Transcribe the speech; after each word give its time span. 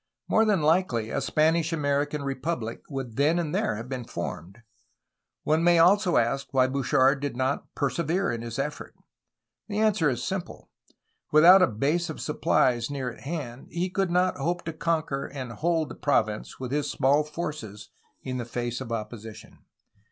More 0.27 0.45
than 0.45 0.63
likely 0.63 1.11
a 1.11 1.21
Spanish 1.21 1.71
American 1.71 2.23
repubUc 2.23 2.79
would 2.89 3.17
then 3.17 3.37
and 3.37 3.53
there 3.53 3.75
have 3.75 3.87
been 3.87 4.03
formed. 4.03 4.63
One 5.43 5.63
may 5.63 5.77
also 5.77 6.17
ask 6.17 6.47
why 6.51 6.65
Bouchard 6.65 7.19
did 7.19 7.37
not 7.37 7.67
persevere 7.75 8.31
in 8.31 8.41
his 8.41 8.57
effort. 8.57 8.95
The 9.67 9.77
answer 9.77 10.09
is 10.09 10.23
simple. 10.23 10.71
Without 11.31 11.61
a 11.61 11.67
base 11.67 12.09
of 12.09 12.19
supplies 12.19 12.89
near 12.89 13.11
at 13.11 13.19
hand, 13.25 13.67
he 13.69 13.91
could 13.91 14.09
not 14.09 14.37
hope 14.37 14.63
to 14.65 14.73
conquer 14.73 15.27
and 15.27 15.51
hold 15.51 15.89
the 15.89 15.93
province 15.95 16.59
with 16.59 16.71
his 16.71 16.89
small 16.89 17.23
forces 17.23 17.89
in 18.23 18.37
the 18.37 18.43
face 18.45 18.81
of 18.81 18.91
opposition. 18.91 19.59